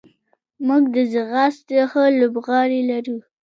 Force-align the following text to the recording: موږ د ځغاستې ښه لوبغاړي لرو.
موږ 0.67 0.83
د 0.95 0.97
ځغاستې 1.13 1.79
ښه 1.91 2.03
لوبغاړي 2.19 2.79
لرو. 2.89 3.17